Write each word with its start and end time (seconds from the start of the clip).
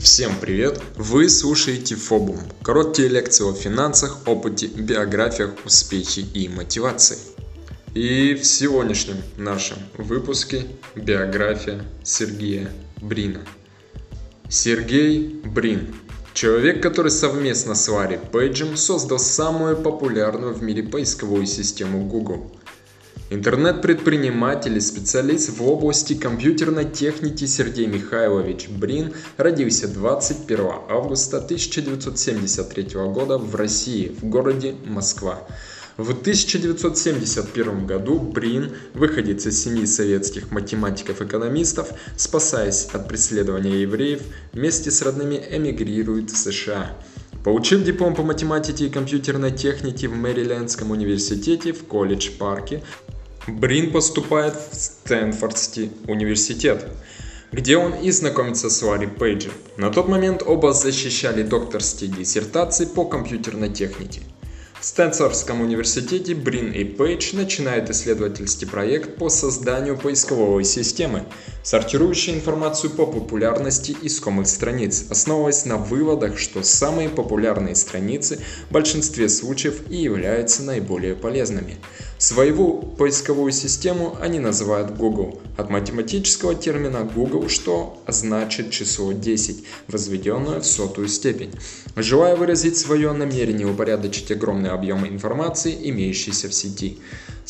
Всем 0.00 0.32
привет! 0.40 0.80
Вы 0.96 1.28
слушаете 1.28 1.94
Фобум. 1.94 2.38
Короткие 2.62 3.08
лекции 3.08 3.44
о 3.44 3.52
финансах, 3.52 4.26
опыте, 4.26 4.66
биографиях, 4.66 5.50
успехе 5.66 6.22
и 6.22 6.48
мотивации. 6.48 7.18
И 7.92 8.32
в 8.32 8.46
сегодняшнем 8.46 9.16
нашем 9.36 9.76
выпуске 9.98 10.64
биография 10.94 11.84
Сергея 12.02 12.72
Брина. 13.02 13.42
Сергей 14.48 15.38
Брин– 15.44 15.94
человек, 16.32 16.82
который 16.82 17.10
совместно 17.10 17.74
с 17.74 17.86
Ларри 17.86 18.18
Пейджем 18.32 18.78
создал 18.78 19.18
самую 19.18 19.76
популярную 19.76 20.54
в 20.54 20.62
мире 20.62 20.82
поисковую 20.82 21.44
систему 21.44 22.06
Google– 22.06 22.56
Интернет-предприниматель 23.32 24.76
и 24.76 24.80
специалист 24.80 25.50
в 25.50 25.62
области 25.62 26.14
компьютерной 26.14 26.84
техники 26.84 27.44
Сергей 27.44 27.86
Михайлович 27.86 28.68
Брин 28.68 29.12
родился 29.36 29.86
21 29.86 30.66
августа 30.88 31.36
1973 31.36 32.84
года 33.12 33.38
в 33.38 33.54
России, 33.54 34.16
в 34.20 34.24
городе 34.24 34.74
Москва. 34.84 35.46
В 35.96 36.10
1971 36.10 37.86
году 37.86 38.18
Брин, 38.18 38.72
выходец 38.94 39.46
из 39.46 39.62
семьи 39.62 39.84
советских 39.84 40.50
математиков-экономистов, 40.50 41.90
спасаясь 42.16 42.86
от 42.92 43.06
преследования 43.06 43.82
евреев, 43.82 44.22
вместе 44.52 44.90
с 44.90 45.02
родными 45.02 45.40
эмигрирует 45.52 46.30
в 46.30 46.36
США. 46.36 46.96
Получив 47.44 47.84
диплом 47.84 48.14
по 48.14 48.22
математике 48.22 48.86
и 48.86 48.90
компьютерной 48.90 49.50
технике 49.50 50.08
в 50.08 50.16
Мэрилендском 50.16 50.90
университете 50.90 51.72
в 51.72 51.84
колледж-парке, 51.84 52.82
Брин 53.46 53.90
поступает 53.90 54.54
в 54.54 54.74
Стэнфордский 54.74 55.90
университет, 56.06 56.86
где 57.52 57.78
он 57.78 57.94
и 57.94 58.10
знакомится 58.10 58.68
с 58.68 58.82
Ларри 58.82 59.06
Пейджем. 59.06 59.52
На 59.78 59.90
тот 59.90 60.08
момент 60.08 60.42
оба 60.44 60.74
защищали 60.74 61.42
докторские 61.42 62.10
диссертации 62.10 62.84
по 62.84 63.06
компьютерной 63.06 63.70
технике. 63.70 64.20
В 64.78 64.84
Стэнфордском 64.84 65.60
университете 65.60 66.34
Брин 66.34 66.72
и 66.72 66.84
Пейдж 66.84 67.34
начинают 67.34 67.90
исследовательский 67.90 68.66
проект 68.66 69.16
по 69.16 69.28
созданию 69.28 69.98
поисковой 69.98 70.64
системы, 70.64 71.24
сортирующей 71.62 72.34
информацию 72.34 72.90
по 72.90 73.06
популярности 73.06 73.94
искомых 74.02 74.48
страниц, 74.48 75.04
основываясь 75.10 75.66
на 75.66 75.76
выводах, 75.76 76.38
что 76.38 76.62
самые 76.62 77.10
популярные 77.10 77.74
страницы 77.74 78.40
в 78.70 78.72
большинстве 78.72 79.28
случаев 79.28 79.82
и 79.90 79.96
являются 79.96 80.62
наиболее 80.62 81.14
полезными. 81.14 81.76
Своего 82.20 82.74
поисковую 82.74 83.50
систему 83.50 84.18
они 84.20 84.40
называют 84.40 84.94
Google, 84.94 85.40
от 85.56 85.70
математического 85.70 86.54
термина 86.54 87.02
Google, 87.02 87.48
что 87.48 88.02
значит 88.06 88.70
число 88.72 89.12
10, 89.12 89.64
возведенное 89.88 90.60
в 90.60 90.66
сотую 90.66 91.08
степень. 91.08 91.50
Желая 91.96 92.36
выразить 92.36 92.76
свое 92.76 93.12
намерение 93.12 93.66
упорядочить 93.66 94.30
огромный 94.30 94.68
объем 94.68 95.06
информации, 95.08 95.74
имеющийся 95.88 96.50
в 96.50 96.52
сети. 96.52 96.98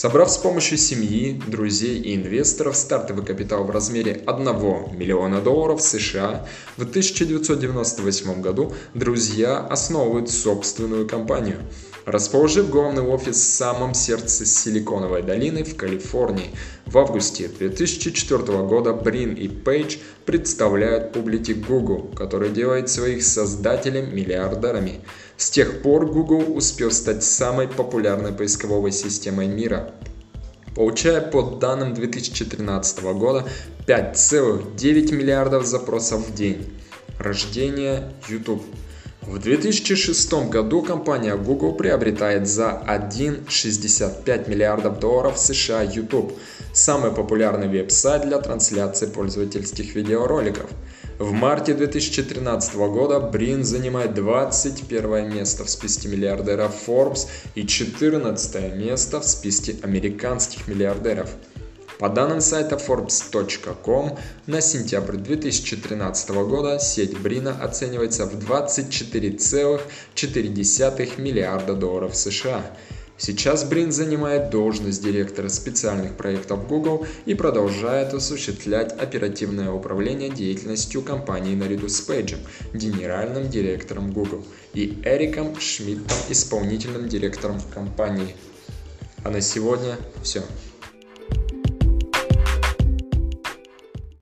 Собрав 0.00 0.30
с 0.30 0.36
помощью 0.36 0.78
семьи, 0.78 1.42
друзей 1.48 1.98
и 1.98 2.14
инвесторов 2.14 2.76
стартовый 2.76 3.24
капитал 3.24 3.64
в 3.64 3.70
размере 3.70 4.22
1 4.28 4.96
миллиона 4.96 5.40
долларов 5.40 5.82
США, 5.82 6.46
в 6.76 6.82
1998 6.82 8.40
году 8.40 8.72
друзья 8.94 9.58
основывают 9.58 10.30
собственную 10.30 11.08
компанию– 11.08 11.58
расположив 12.10 12.70
главный 12.70 13.02
офис 13.02 13.36
в 13.36 13.44
самом 13.44 13.94
сердце 13.94 14.46
Силиконовой 14.46 15.22
долины 15.22 15.62
в 15.62 15.76
Калифорнии. 15.76 16.50
В 16.86 16.96
августе 16.98 17.48
2004 17.48 18.38
года 18.62 18.94
Брин 18.94 19.34
и 19.34 19.48
Пейдж 19.48 19.98
представляют 20.28 21.14
публике 21.14 21.54
Google, 21.54 22.10
который 22.14 22.50
делает 22.50 22.90
своих 22.90 23.24
создателей 23.24 24.02
миллиардерами. 24.02 25.00
С 25.38 25.48
тех 25.48 25.80
пор 25.80 26.04
Google 26.04 26.54
успел 26.54 26.90
стать 26.90 27.24
самой 27.24 27.66
популярной 27.66 28.32
поисковой 28.32 28.92
системой 28.92 29.46
мира, 29.46 29.90
получая 30.74 31.22
по 31.22 31.40
данным 31.40 31.94
2013 31.94 33.02
года 33.14 33.48
5,9 33.86 35.14
миллиардов 35.14 35.64
запросов 35.64 36.28
в 36.28 36.34
день. 36.34 36.74
Рождение 37.18 38.12
YouTube. 38.28 38.62
В 39.28 39.38
2006 39.38 40.48
году 40.48 40.80
компания 40.80 41.36
Google 41.36 41.74
приобретает 41.74 42.48
за 42.48 42.82
1,65 42.88 44.48
миллиардов 44.48 45.00
долларов 45.00 45.38
США 45.38 45.82
YouTube, 45.82 46.32
самый 46.72 47.10
популярный 47.12 47.68
веб-сайт 47.68 48.22
для 48.22 48.38
трансляции 48.38 49.04
пользовательских 49.04 49.94
видеороликов. 49.94 50.70
В 51.18 51.32
марте 51.32 51.74
2013 51.74 52.74
года 52.76 53.20
Брин 53.20 53.64
занимает 53.64 54.14
21 54.14 55.34
место 55.34 55.64
в 55.64 55.68
списке 55.68 56.08
миллиардеров 56.08 56.74
Forbes 56.86 57.26
и 57.54 57.66
14 57.66 58.74
место 58.76 59.20
в 59.20 59.26
списке 59.26 59.76
американских 59.82 60.66
миллиардеров. 60.68 61.28
По 61.98 62.08
данным 62.08 62.40
сайта 62.40 62.76
Forbes.com, 62.76 64.16
на 64.46 64.60
сентябрь 64.60 65.16
2013 65.16 66.30
года 66.30 66.78
сеть 66.78 67.18
Брина 67.18 67.60
оценивается 67.60 68.24
в 68.24 68.38
24,4 68.38 71.20
миллиарда 71.20 71.74
долларов 71.74 72.14
США. 72.14 72.64
Сейчас 73.16 73.64
Брин 73.64 73.90
занимает 73.90 74.50
должность 74.50 75.02
директора 75.02 75.48
специальных 75.48 76.16
проектов 76.16 76.68
Google 76.68 77.04
и 77.26 77.34
продолжает 77.34 78.14
осуществлять 78.14 78.92
оперативное 78.92 79.72
управление 79.72 80.30
деятельностью 80.30 81.02
компании 81.02 81.56
наряду 81.56 81.88
с 81.88 82.00
Пейджем, 82.00 82.38
генеральным 82.72 83.50
директором 83.50 84.12
Google, 84.12 84.44
и 84.72 85.02
Эриком 85.04 85.58
Шмидтом, 85.58 86.16
исполнительным 86.28 87.08
директором 87.08 87.60
компании. 87.74 88.36
А 89.24 89.30
на 89.30 89.40
сегодня 89.40 89.96
все. 90.22 90.44